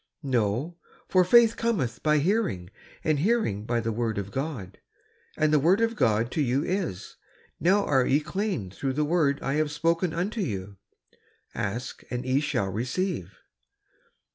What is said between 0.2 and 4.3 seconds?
"No, 'for faith cometh by hearing and hearing by the word